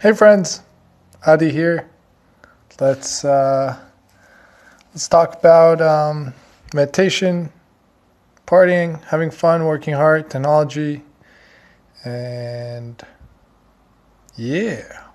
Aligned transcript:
Hey 0.00 0.14
friends, 0.14 0.62
Adi 1.26 1.50
here. 1.50 1.86
Let's 2.80 3.22
uh, 3.22 3.78
let's 4.94 5.06
talk 5.06 5.34
about 5.34 5.82
um, 5.82 6.32
meditation, 6.72 7.52
partying, 8.46 9.04
having 9.04 9.30
fun, 9.30 9.66
working 9.66 9.92
hard, 9.92 10.30
technology, 10.30 11.02
and 12.02 13.02
yeah. 14.36 15.04